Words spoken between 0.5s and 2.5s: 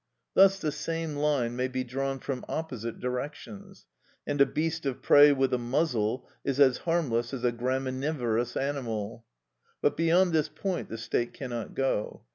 the same line may be drawn from